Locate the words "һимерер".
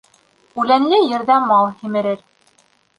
1.85-2.29